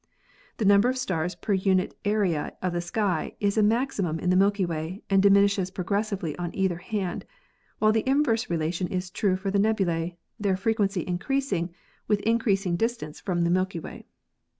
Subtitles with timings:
[0.57, 4.35] The number of stars per unit area of the sky is a maximum in the
[4.35, 7.23] Milky Way and diminishes progressively on either hand,
[7.77, 11.69] while the inverse relation is true for the nebulae, their frequency increasing
[12.07, 14.07] with increasing distance from the Milky Way."